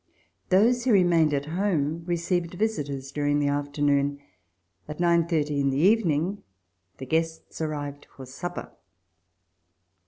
[0.49, 4.19] Those who remained at home received visitors during the afternoon.
[4.87, 6.41] At nine thirty in the evening
[6.97, 8.71] the guests arrived for supper.